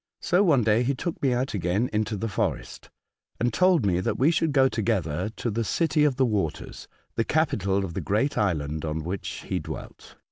[0.19, 2.89] So one day he took me out again into the forest,
[3.39, 7.23] and told me that we should go together to the City of the Waters, the
[7.23, 10.15] capital of the great island on which he dwelt.